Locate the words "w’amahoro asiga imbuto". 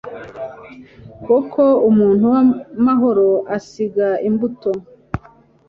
2.33-4.71